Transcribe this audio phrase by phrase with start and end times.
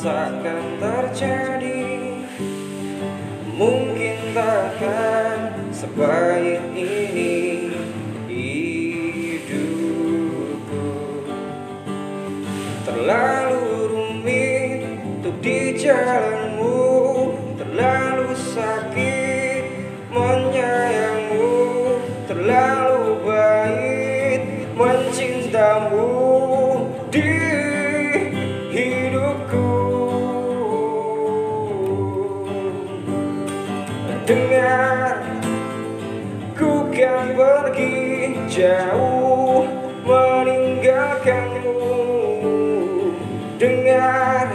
[0.00, 2.24] takkan terjadi.
[3.52, 7.76] Mungkin takkan sebaik ini
[9.44, 9.68] hidupku.
[12.88, 16.80] Terlalu rumit untuk di jalanmu.
[17.60, 19.62] Terlalu sakit
[20.08, 21.52] menyayangmu.
[22.24, 24.40] Terlalu baik
[24.72, 26.08] mencintamu.
[27.12, 27.59] Di
[34.30, 35.18] Dengar.
[36.54, 39.66] Ku kan pergi jauh
[40.06, 41.74] meninggalkanmu.
[43.58, 44.54] Dengar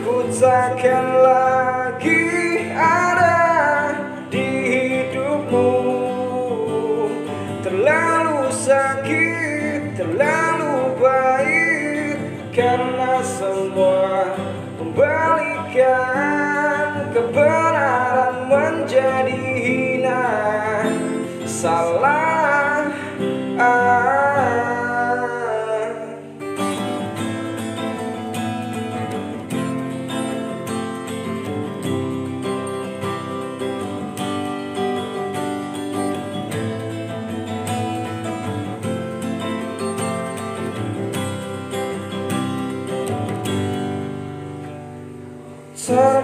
[0.00, 2.24] ku takkan lagi
[2.72, 3.92] ada
[4.32, 5.76] di hidupmu.
[7.60, 12.16] Terlalu sakit, terlalu baik
[12.48, 14.32] Karena semua
[14.80, 16.32] kembalikan
[17.12, 17.91] kebenaran
[18.82, 20.22] menjadi hina
[21.46, 22.90] Salah
[23.62, 24.62] ah.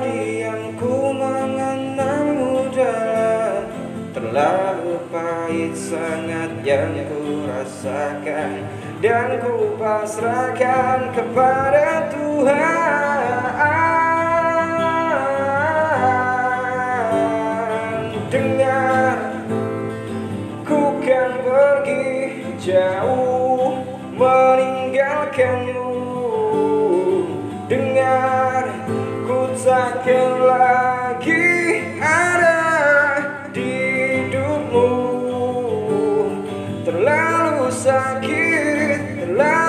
[0.08, 1.97] Yang ku mengenangmu dalam
[4.39, 8.70] Lalu pahit sangat yang ku rasakan
[9.03, 13.34] Dan ku pasrahkan kepada Tuhan.
[18.31, 19.19] Dengar
[20.62, 23.82] Ku kan pergi jauh
[24.15, 25.91] Meninggalkanmu.
[27.66, 28.71] Dengar
[29.27, 30.67] Ku takkan lagi
[39.38, 39.67] life.